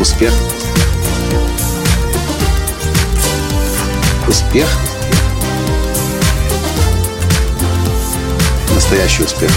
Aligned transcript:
Успех. 0.00 0.32
Успех. 4.26 4.66
Настоящий 8.74 9.24
успех. 9.24 9.50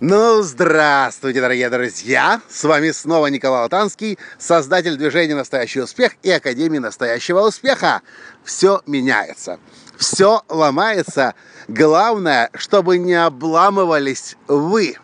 Ну, 0.00 0.42
здравствуйте, 0.42 1.40
дорогие 1.40 1.70
друзья! 1.70 2.40
С 2.48 2.64
вами 2.64 2.90
снова 2.90 3.28
Николай 3.28 3.60
Латанский, 3.62 4.18
создатель 4.36 4.96
движения 4.96 5.36
«Настоящий 5.36 5.82
успех» 5.82 6.14
и 6.24 6.32
Академии 6.32 6.78
«Настоящего 6.78 7.46
успеха». 7.46 8.02
Все 8.42 8.82
меняется, 8.86 9.60
все 9.96 10.42
ломается. 10.48 11.34
Главное, 11.68 12.50
чтобы 12.54 12.98
не 12.98 13.14
обламывались 13.14 14.36
вы. 14.48 14.96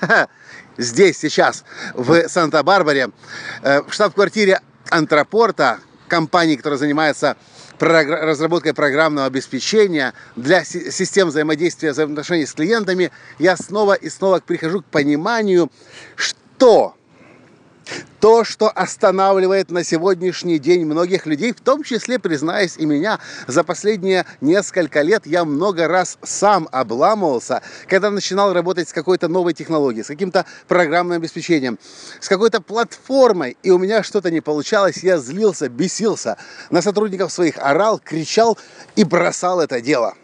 Здесь, 0.78 1.18
сейчас, 1.18 1.64
в 1.94 2.28
Санта-Барбаре, 2.28 3.10
э, 3.62 3.82
в 3.82 3.92
штаб-квартире 3.92 4.60
Антропорта, 4.90 5.78
компании, 6.08 6.56
которая 6.56 6.78
занимается 6.78 7.36
разработкой 7.78 8.74
программного 8.74 9.26
обеспечения 9.26 10.14
для 10.34 10.64
систем 10.64 11.28
взаимодействия, 11.28 11.92
взаимоотношений 11.92 12.46
с 12.46 12.52
клиентами, 12.52 13.10
я 13.38 13.56
снова 13.56 13.94
и 13.94 14.08
снова 14.08 14.40
прихожу 14.40 14.82
к 14.82 14.86
пониманию, 14.86 15.70
что 16.14 16.95
то, 18.20 18.44
что 18.44 18.68
останавливает 18.68 19.70
на 19.70 19.84
сегодняшний 19.84 20.58
день 20.58 20.84
многих 20.84 21.26
людей, 21.26 21.52
в 21.52 21.60
том 21.60 21.82
числе, 21.82 22.18
признаюсь, 22.18 22.76
и 22.76 22.86
меня, 22.86 23.20
за 23.46 23.62
последние 23.62 24.24
несколько 24.40 25.02
лет 25.02 25.26
я 25.26 25.44
много 25.44 25.86
раз 25.86 26.18
сам 26.22 26.68
обламывался, 26.72 27.62
когда 27.88 28.10
начинал 28.10 28.52
работать 28.52 28.88
с 28.88 28.92
какой-то 28.92 29.28
новой 29.28 29.54
технологией, 29.54 30.04
с 30.04 30.08
каким-то 30.08 30.44
программным 30.66 31.18
обеспечением, 31.18 31.78
с 32.20 32.28
какой-то 32.28 32.60
платформой, 32.60 33.56
и 33.62 33.70
у 33.70 33.78
меня 33.78 34.02
что-то 34.02 34.30
не 34.30 34.40
получалось, 34.40 34.98
я 34.98 35.18
злился, 35.18 35.68
бесился, 35.68 36.36
на 36.70 36.82
сотрудников 36.82 37.32
своих 37.32 37.58
орал, 37.58 38.00
кричал 38.02 38.58
и 38.96 39.04
бросал 39.04 39.60
это 39.60 39.80
дело. 39.80 40.14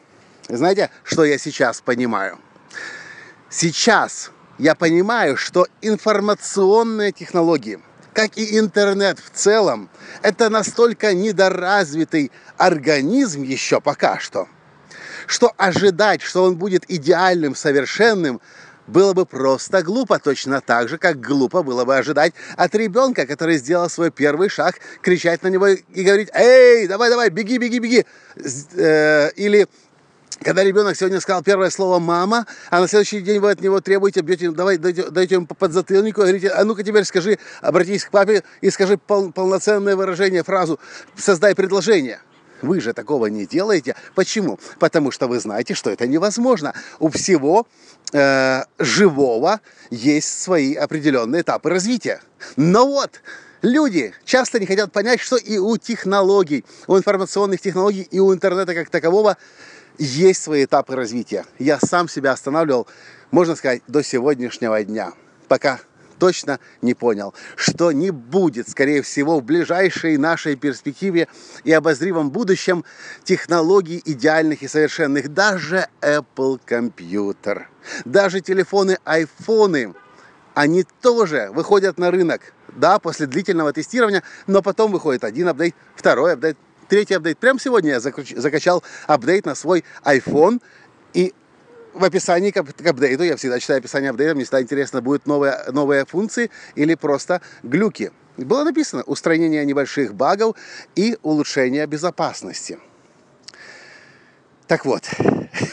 Знаете, 0.49 0.91
что 1.05 1.25
я 1.25 1.39
сейчас 1.39 1.81
понимаю? 1.81 2.39
Сейчас 3.49 4.31
я 4.63 4.77
понимаю, 4.77 5.37
что 5.37 5.67
информационные 5.81 7.11
технологии, 7.11 7.81
как 8.13 8.39
и 8.39 8.61
интернет 8.61 9.19
в 9.19 9.31
целом, 9.31 9.91
это 10.23 10.51
настолько 10.51 11.15
недоразвитый 11.15 12.31
организм 12.59 13.43
еще 13.43 13.81
пока 13.81 14.21
что, 14.21 14.47
что 15.27 15.53
ожидать, 15.57 16.23
что 16.23 16.45
он 16.45 16.55
будет 16.57 16.85
идеальным, 16.89 17.57
совершенным, 17.57 18.41
было 18.87 19.15
бы 19.15 19.27
просто 19.27 19.83
глупо, 19.83 20.21
точно 20.21 20.61
так 20.61 20.89
же, 20.89 20.97
как 20.97 21.21
глупо 21.21 21.65
было 21.65 21.85
бы 21.85 21.97
ожидать 21.97 22.33
от 22.57 22.73
ребенка, 22.77 23.27
который 23.27 23.57
сделал 23.59 23.91
свой 23.91 24.13
первый 24.13 24.49
шаг, 24.49 24.77
кричать 25.01 25.43
на 25.43 25.49
него 25.49 25.67
и 25.67 26.05
говорить 26.05 26.29
«Эй, 26.35 26.87
давай, 26.87 27.11
давай, 27.11 27.31
беги, 27.31 27.59
беги, 27.59 27.81
беги!» 27.81 28.07
э, 28.77 29.31
Или 29.35 29.67
когда 30.43 30.65
ребенок 30.65 30.97
сегодня 30.97 31.21
сказал 31.21 31.43
первое 31.43 31.71
слово 31.71 31.99
«мама», 31.99 32.47
а 32.71 32.81
на 32.81 32.89
следующий 32.89 33.21
день 33.21 33.41
вы 33.41 33.51
от 33.51 33.61
него 33.61 33.81
требуете, 33.81 34.21
бьете, 34.21 34.51
давай, 34.51 34.79
даете, 34.79 35.11
даете 35.11 35.37
ему 35.37 35.47
по 35.47 35.55
подзатыльнику 35.55 36.21
и 36.21 36.25
говорите, 36.25 36.49
а 36.49 36.65
ну-ка 36.65 36.83
теперь 36.83 37.05
скажи, 37.05 37.39
обратись 37.61 38.05
к 38.05 38.11
папе 38.11 38.43
и 38.61 38.71
скажи 38.71 38.99
пол, 38.99 39.33
полноценное 39.33 39.97
выражение, 39.97 40.43
фразу, 40.43 40.79
создай 41.17 41.55
предложение. 41.55 42.21
Вы 42.63 42.81
же 42.81 42.93
такого 42.93 43.27
не 43.27 43.45
делаете. 43.45 43.97
Почему? 44.15 44.59
Потому 44.79 45.11
что 45.11 45.27
вы 45.27 45.41
знаете, 45.41 45.75
что 45.75 45.91
это 45.91 46.07
невозможно. 46.07 46.73
У 47.01 47.09
всего 47.09 47.67
э, 48.13 48.63
живого 48.79 49.61
есть 49.91 50.41
свои 50.41 50.75
определенные 50.75 51.43
этапы 51.43 51.71
развития. 51.71 52.21
Но 52.57 52.87
вот, 52.87 53.21
Люди 53.63 54.13
часто 54.25 54.59
не 54.59 54.67
хотят 54.67 54.91
понять, 54.91 55.21
что 55.21 55.37
и 55.37 55.57
у 55.57 55.77
технологий, 55.77 56.65
у 56.89 56.99
информационных 56.99 57.61
технологий, 57.61 58.03
и 58.11 58.19
у 58.19 58.35
интернета 58.35 58.75
как 58.75 58.91
такового 58.91 59.37
есть 59.99 60.43
свои 60.43 60.65
этапы 60.65 60.97
развития. 60.97 61.45
Я 61.61 61.79
сам 61.79 62.09
себя 62.09 62.33
останавливал, 62.33 62.89
можно 63.31 63.55
сказать, 63.55 63.83
до 63.87 64.03
сегодняшнего 64.03 64.83
дня, 64.83 65.13
пока 65.47 65.79
точно 66.19 66.59
не 66.83 66.95
понял, 66.95 67.35
что 67.55 67.93
не 67.93 68.11
будет, 68.11 68.69
скорее 68.69 69.01
всего, 69.03 69.39
в 69.39 69.45
ближайшей 69.45 70.17
нашей 70.17 70.57
перспективе 70.57 71.29
и 71.63 71.73
обозримом 71.73 72.31
будущем 72.31 72.85
технологий 73.23 74.03
идеальных 74.05 74.65
и 74.65 74.69
совершенных. 74.69 75.33
Даже 75.33 75.87
Apple 76.01 76.61
компьютер, 76.65 77.69
даже 78.05 78.41
телефоны, 78.41 78.99
айфоны, 79.05 79.95
они 80.55 80.85
тоже 81.01 81.51
выходят 81.53 81.97
на 81.99 82.11
рынок, 82.11 82.55
да, 82.77 82.99
после 82.99 83.27
длительного 83.27 83.73
тестирования, 83.73 84.23
но 84.47 84.63
потом 84.63 84.93
выходит 84.93 85.25
один 85.25 85.49
апдейт, 85.49 85.75
второй 85.95 86.35
апдейт, 86.35 86.57
третий 86.89 87.15
апдейт. 87.15 87.39
Прямо 87.39 87.59
сегодня 87.59 87.91
я 87.91 88.01
закачал 88.01 88.83
апдейт 89.07 89.47
на 89.47 89.55
свой 89.55 89.85
iPhone. 90.05 90.61
И 91.15 91.35
в 91.95 92.05
описании 92.05 92.51
к, 92.51 92.57
апдейту, 92.57 93.23
я 93.23 93.37
всегда 93.37 93.59
читаю 93.59 93.79
описание 93.79 94.11
апдейта, 94.11 94.35
мне 94.35 94.45
всегда 94.45 94.63
интересно, 94.63 95.03
будут 95.03 95.27
новые, 95.27 95.59
новые 95.73 96.07
функции 96.07 96.51
или 96.75 96.95
просто 96.95 97.41
глюки. 97.63 98.13
Было 98.37 98.65
написано 98.65 99.03
устранение 99.03 99.65
небольших 99.65 100.15
багов 100.15 100.57
и 100.95 101.19
улучшение 101.23 101.87
безопасности. 101.87 102.79
Так 104.67 104.87
вот, 104.87 105.05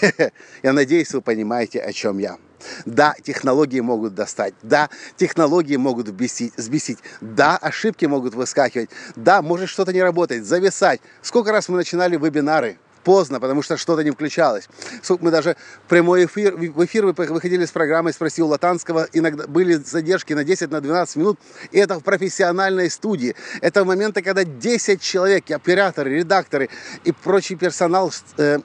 я 0.63 0.73
надеюсь, 0.73 1.13
вы 1.13 1.21
понимаете, 1.21 1.79
о 1.79 1.93
чем 1.93 2.17
я. 2.17 2.37
Да, 2.85 3.15
технологии 3.23 3.79
могут 3.79 4.15
достать. 4.15 4.53
Да, 4.61 4.89
технологии 5.17 5.77
могут 5.77 6.07
взбесить, 6.07 6.53
взбесить. 6.57 6.99
Да, 7.21 7.57
ошибки 7.57 8.05
могут 8.05 8.35
выскакивать. 8.35 8.89
Да, 9.15 9.41
может 9.41 9.69
что-то 9.69 9.93
не 9.93 10.01
работать, 10.01 10.45
зависать. 10.45 11.01
Сколько 11.21 11.51
раз 11.51 11.69
мы 11.69 11.77
начинали 11.77 12.17
вебинары, 12.17 12.77
поздно, 13.03 13.39
потому 13.39 13.61
что 13.61 13.77
что-то 13.77 14.03
не 14.03 14.11
включалось. 14.11 14.67
Мы 15.19 15.31
даже 15.31 15.55
в 15.85 15.89
прямой 15.89 16.25
эфир, 16.25 16.55
в 16.55 16.85
эфир 16.85 17.05
выходили 17.05 17.65
с 17.65 17.71
программой 17.71 18.13
«Спроси 18.13 18.41
у 18.41 18.47
Латанского», 18.47 19.07
иногда 19.13 19.47
были 19.47 19.75
задержки 19.75 20.33
на 20.33 20.43
10, 20.43 20.69
на 20.71 20.81
12 20.81 21.15
минут, 21.15 21.39
и 21.71 21.79
это 21.79 21.99
в 21.99 22.03
профессиональной 22.03 22.89
студии. 22.89 23.35
Это 23.61 23.85
моменты, 23.85 24.21
когда 24.21 24.43
10 24.43 25.01
человек, 25.01 25.49
операторы, 25.51 26.17
редакторы 26.17 26.69
и 27.03 27.11
прочий 27.11 27.55
персонал 27.55 28.11
э, 28.37 28.59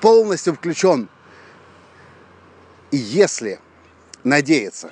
полностью 0.00 0.54
включен 0.54 1.08
и 2.90 2.96
если 2.96 3.60
надеяться, 4.24 4.90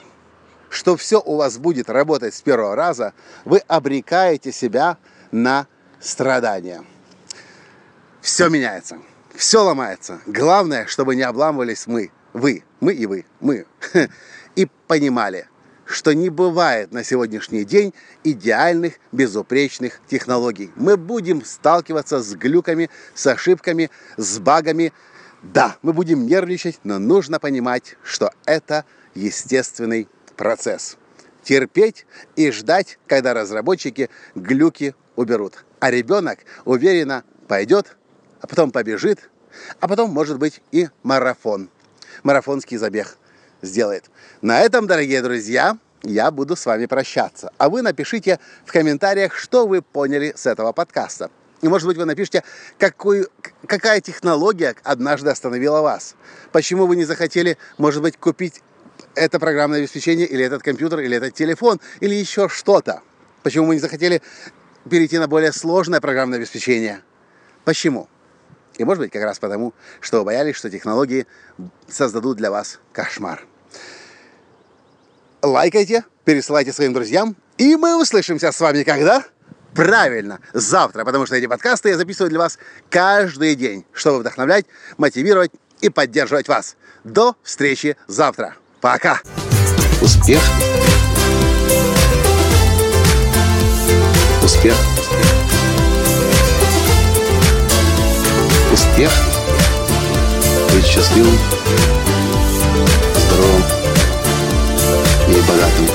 что 0.68 0.96
все 0.96 1.20
у 1.20 1.36
вас 1.36 1.58
будет 1.58 1.88
работать 1.88 2.34
с 2.34 2.42
первого 2.42 2.76
раза, 2.76 3.14
вы 3.44 3.58
обрекаете 3.66 4.52
себя 4.52 4.98
на 5.30 5.66
страдания. 6.00 6.84
Все 8.20 8.48
меняется, 8.48 8.98
все 9.34 9.62
ломается. 9.62 10.20
Главное, 10.26 10.86
чтобы 10.86 11.16
не 11.16 11.22
обламывались 11.22 11.86
мы, 11.86 12.10
вы, 12.32 12.64
мы 12.80 12.92
и 12.92 13.06
вы, 13.06 13.24
мы. 13.40 13.66
И 14.56 14.66
понимали, 14.86 15.48
что 15.84 16.14
не 16.14 16.30
бывает 16.30 16.92
на 16.92 17.04
сегодняшний 17.04 17.64
день 17.64 17.94
идеальных, 18.24 18.94
безупречных 19.12 20.00
технологий. 20.08 20.70
Мы 20.76 20.96
будем 20.96 21.44
сталкиваться 21.44 22.22
с 22.22 22.34
глюками, 22.34 22.90
с 23.14 23.26
ошибками, 23.26 23.90
с 24.16 24.38
багами, 24.38 24.92
да, 25.42 25.76
мы 25.82 25.92
будем 25.92 26.26
нервничать, 26.26 26.80
но 26.84 26.98
нужно 26.98 27.38
понимать, 27.38 27.96
что 28.02 28.30
это 28.44 28.84
естественный 29.14 30.08
процесс. 30.36 30.96
Терпеть 31.42 32.06
и 32.34 32.50
ждать, 32.50 32.98
когда 33.06 33.34
разработчики 33.34 34.10
глюки 34.34 34.94
уберут. 35.14 35.64
А 35.78 35.90
ребенок 35.90 36.40
уверенно 36.64 37.24
пойдет, 37.48 37.96
а 38.40 38.46
потом 38.46 38.70
побежит, 38.70 39.30
а 39.80 39.88
потом, 39.88 40.10
может 40.10 40.38
быть, 40.38 40.60
и 40.72 40.88
марафон. 41.02 41.70
Марафонский 42.22 42.76
забег 42.76 43.16
сделает. 43.62 44.10
На 44.40 44.60
этом, 44.60 44.86
дорогие 44.86 45.22
друзья, 45.22 45.78
я 46.02 46.30
буду 46.30 46.56
с 46.56 46.66
вами 46.66 46.86
прощаться. 46.86 47.52
А 47.58 47.68
вы 47.68 47.82
напишите 47.82 48.40
в 48.64 48.72
комментариях, 48.72 49.34
что 49.34 49.66
вы 49.66 49.82
поняли 49.82 50.32
с 50.36 50.46
этого 50.46 50.72
подкаста. 50.72 51.30
И, 51.62 51.68
может 51.68 51.86
быть, 51.86 51.96
вы 51.96 52.04
напишите, 52.04 52.44
какую, 52.78 53.28
какая 53.66 54.00
технология 54.00 54.74
однажды 54.82 55.30
остановила 55.30 55.80
вас. 55.80 56.14
Почему 56.52 56.86
вы 56.86 56.96
не 56.96 57.04
захотели, 57.04 57.56
может 57.78 58.02
быть, 58.02 58.16
купить 58.18 58.62
это 59.14 59.38
программное 59.38 59.80
обеспечение, 59.80 60.26
или 60.26 60.44
этот 60.44 60.62
компьютер, 60.62 61.00
или 61.00 61.16
этот 61.16 61.34
телефон, 61.34 61.80
или 62.00 62.14
еще 62.14 62.48
что-то. 62.48 63.02
Почему 63.42 63.68
вы 63.68 63.74
не 63.74 63.80
захотели 63.80 64.22
перейти 64.88 65.18
на 65.18 65.28
более 65.28 65.52
сложное 65.52 66.00
программное 66.00 66.38
обеспечение. 66.38 67.02
Почему? 67.64 68.08
И 68.76 68.84
может 68.84 69.02
быть 69.02 69.12
как 69.12 69.22
раз 69.22 69.38
потому, 69.38 69.74
что 70.00 70.18
вы 70.18 70.26
боялись, 70.26 70.56
что 70.56 70.70
технологии 70.70 71.26
создадут 71.88 72.36
для 72.36 72.50
вас 72.50 72.78
кошмар. 72.92 73.44
Лайкайте, 75.42 76.04
пересылайте 76.24 76.72
своим 76.72 76.92
друзьям, 76.92 77.36
и 77.56 77.76
мы 77.76 78.00
услышимся 78.00 78.52
с 78.52 78.60
вами 78.60 78.82
когда? 78.82 79.24
правильно, 79.76 80.40
завтра, 80.52 81.04
потому 81.04 81.26
что 81.26 81.36
эти 81.36 81.46
подкасты 81.46 81.90
я 81.90 81.96
записываю 81.96 82.30
для 82.30 82.38
вас 82.38 82.58
каждый 82.90 83.54
день, 83.54 83.84
чтобы 83.92 84.20
вдохновлять, 84.20 84.66
мотивировать 84.96 85.52
и 85.80 85.90
поддерживать 85.90 86.48
вас. 86.48 86.76
До 87.04 87.36
встречи 87.42 87.96
завтра. 88.08 88.56
Пока. 88.80 89.20
Успех. 90.00 90.40
Успех. 94.42 94.74
Успех. 98.72 99.10
Быть 100.72 100.84
счастливым, 100.84 101.38
здоровым 103.16 103.62
и 105.28 105.40
богатым. 105.48 105.86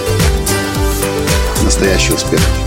Настоящий 1.64 2.14
успех. 2.14 2.40
Успех. 2.40 2.61